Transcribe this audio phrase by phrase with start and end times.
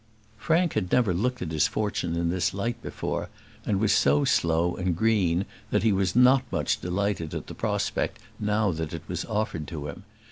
[0.39, 3.29] Frank had never looked at his fortune in this light before,
[3.67, 8.17] and was so slow and green that he was not much delighted at the prospect
[8.39, 10.01] now that it was offered to him.